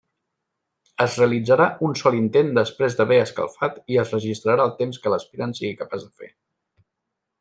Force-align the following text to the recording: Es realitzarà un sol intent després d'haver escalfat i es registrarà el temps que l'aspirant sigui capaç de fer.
Es 1.03 1.17
realitzarà 1.19 1.67
un 1.87 1.93
sol 1.99 2.17
intent 2.21 2.49
després 2.59 2.97
d'haver 3.01 3.19
escalfat 3.25 3.77
i 3.97 4.01
es 4.05 4.15
registrarà 4.17 4.67
el 4.71 4.75
temps 4.81 5.03
que 5.05 5.13
l'aspirant 5.17 5.55
sigui 5.61 5.75
capaç 5.83 6.07
de 6.09 6.25
fer. 6.25 6.33